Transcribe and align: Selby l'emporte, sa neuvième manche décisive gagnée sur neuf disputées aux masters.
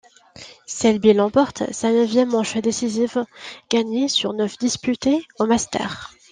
Selby 0.65 1.13
l'emporte, 1.13 1.61
sa 1.71 1.91
neuvième 1.91 2.31
manche 2.31 2.57
décisive 2.57 3.23
gagnée 3.69 4.07
sur 4.07 4.33
neuf 4.33 4.57
disputées 4.57 5.27
aux 5.37 5.45
masters. 5.45 6.09